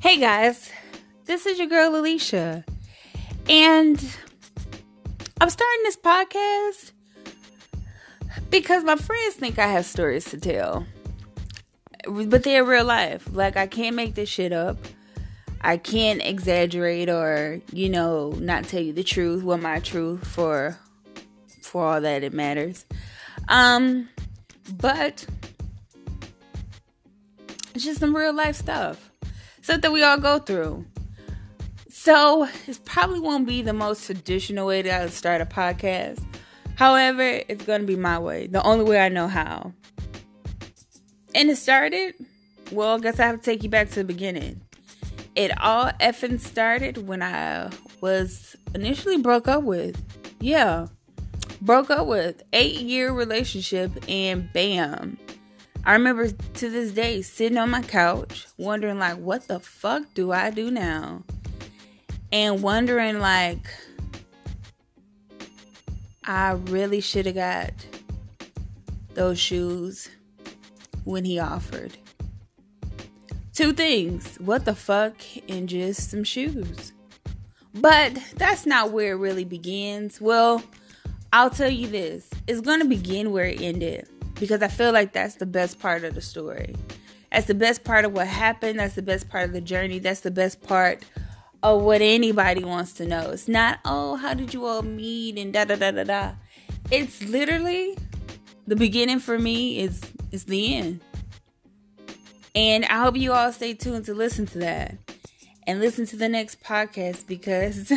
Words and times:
Hey 0.00 0.18
guys, 0.18 0.72
this 1.26 1.44
is 1.44 1.58
your 1.58 1.66
girl 1.66 1.94
Alicia, 1.94 2.64
and 3.50 4.16
I'm 5.38 5.50
starting 5.50 5.82
this 5.82 5.96
podcast 5.98 6.92
because 8.48 8.82
my 8.82 8.96
friends 8.96 9.34
think 9.34 9.58
I 9.58 9.66
have 9.66 9.84
stories 9.84 10.24
to 10.30 10.40
tell, 10.40 10.86
but 12.08 12.44
they're 12.44 12.64
real 12.64 12.86
life. 12.86 13.28
Like, 13.30 13.58
I 13.58 13.66
can't 13.66 13.94
make 13.94 14.14
this 14.14 14.30
shit 14.30 14.54
up. 14.54 14.78
I 15.60 15.76
can't 15.76 16.22
exaggerate 16.22 17.10
or, 17.10 17.60
you 17.70 17.90
know, 17.90 18.30
not 18.38 18.64
tell 18.64 18.80
you 18.80 18.94
the 18.94 19.04
truth, 19.04 19.42
what 19.42 19.60
my 19.60 19.80
truth 19.80 20.26
for 20.26 20.78
for 21.60 21.84
all 21.84 22.00
that 22.00 22.24
it 22.24 22.32
matters. 22.32 22.86
Um, 23.48 24.08
but 24.78 25.26
it's 27.74 27.84
just 27.84 28.00
some 28.00 28.16
real 28.16 28.32
life 28.32 28.56
stuff 28.56 29.09
stuff 29.70 29.82
that 29.82 29.92
we 29.92 30.02
all 30.02 30.18
go 30.18 30.40
through. 30.40 30.84
So 31.88 32.48
it 32.66 32.80
probably 32.84 33.20
won't 33.20 33.46
be 33.46 33.62
the 33.62 33.72
most 33.72 34.04
traditional 34.04 34.66
way 34.66 34.82
to 34.82 35.08
start 35.10 35.40
a 35.40 35.46
podcast. 35.46 36.20
However, 36.74 37.22
it's 37.46 37.64
going 37.64 37.82
to 37.82 37.86
be 37.86 37.94
my 37.94 38.18
way, 38.18 38.48
the 38.48 38.60
only 38.64 38.84
way 38.84 38.98
I 38.98 39.08
know 39.08 39.28
how. 39.28 39.72
And 41.36 41.50
it 41.50 41.56
started, 41.56 42.14
well, 42.72 42.96
I 42.96 42.98
guess 42.98 43.20
I 43.20 43.26
have 43.26 43.36
to 43.36 43.42
take 43.42 43.62
you 43.62 43.68
back 43.68 43.90
to 43.90 44.00
the 44.00 44.04
beginning. 44.04 44.60
It 45.36 45.56
all 45.60 45.92
effing 46.00 46.40
started 46.40 47.06
when 47.06 47.22
I 47.22 47.70
was 48.00 48.56
initially 48.74 49.18
broke 49.18 49.46
up 49.46 49.62
with. 49.62 50.02
Yeah, 50.40 50.88
broke 51.60 51.90
up 51.90 52.08
with. 52.08 52.42
Eight 52.52 52.80
year 52.80 53.12
relationship, 53.12 53.92
and 54.08 54.52
bam, 54.52 55.16
I 55.84 55.94
remember 55.94 56.28
to 56.28 56.70
this 56.70 56.92
day 56.92 57.22
sitting 57.22 57.56
on 57.56 57.70
my 57.70 57.82
couch 57.82 58.46
wondering 58.58 58.98
like 58.98 59.16
what 59.16 59.48
the 59.48 59.60
fuck 59.60 60.02
do 60.14 60.30
I 60.30 60.50
do 60.50 60.70
now? 60.70 61.24
And 62.30 62.62
wondering 62.62 63.18
like 63.18 63.66
I 66.24 66.52
really 66.52 67.00
should 67.00 67.26
have 67.26 67.34
got 67.34 67.72
those 69.14 69.40
shoes 69.40 70.10
when 71.04 71.24
he 71.24 71.38
offered. 71.38 71.96
Two 73.54 73.72
things. 73.72 74.36
What 74.36 74.64
the 74.64 74.74
fuck 74.74 75.14
and 75.48 75.68
just 75.68 76.10
some 76.10 76.24
shoes. 76.24 76.92
But 77.74 78.18
that's 78.36 78.66
not 78.66 78.92
where 78.92 79.12
it 79.12 79.18
really 79.18 79.44
begins. 79.44 80.20
Well, 80.20 80.62
I'll 81.32 81.50
tell 81.50 81.70
you 81.70 81.86
this. 81.86 82.28
It's 82.46 82.60
going 82.60 82.80
to 82.80 82.88
begin 82.88 83.32
where 83.32 83.46
it 83.46 83.60
ended 83.60 84.08
because 84.40 84.62
I 84.62 84.68
feel 84.68 84.92
like 84.92 85.12
that's 85.12 85.36
the 85.36 85.46
best 85.46 85.78
part 85.78 86.02
of 86.02 86.14
the 86.14 86.20
story. 86.20 86.74
That's 87.30 87.46
the 87.46 87.54
best 87.54 87.84
part 87.84 88.04
of 88.04 88.12
what 88.12 88.26
happened. 88.26 88.80
That's 88.80 88.94
the 88.96 89.02
best 89.02 89.28
part 89.28 89.44
of 89.44 89.52
the 89.52 89.60
journey. 89.60 90.00
That's 90.00 90.20
the 90.20 90.30
best 90.32 90.62
part 90.62 91.04
of 91.62 91.82
what 91.82 92.00
anybody 92.00 92.64
wants 92.64 92.94
to 92.94 93.06
know. 93.06 93.30
It's 93.30 93.46
not, 93.46 93.78
oh, 93.84 94.16
how 94.16 94.34
did 94.34 94.52
you 94.52 94.64
all 94.64 94.82
meet 94.82 95.38
and 95.38 95.52
da 95.52 95.64
da 95.64 95.76
da 95.76 95.90
da 95.92 96.04
da. 96.04 96.32
It's 96.90 97.22
literally 97.22 97.96
the 98.66 98.74
beginning 98.74 99.20
for 99.20 99.38
me 99.38 99.78
is 99.78 100.00
is 100.32 100.44
the 100.44 100.74
end. 100.74 101.00
And 102.54 102.84
I 102.86 103.02
hope 103.02 103.16
you 103.16 103.32
all 103.32 103.52
stay 103.52 103.74
tuned 103.74 104.06
to 104.06 104.14
listen 104.14 104.46
to 104.46 104.58
that 104.58 104.96
and 105.66 105.78
listen 105.78 106.06
to 106.06 106.16
the 106.16 106.28
next 106.28 106.62
podcast 106.62 107.26
because 107.28 107.92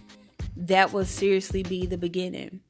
that 0.56 0.92
will 0.92 1.04
seriously 1.04 1.62
be 1.62 1.86
the 1.86 1.98
beginning. 1.98 2.60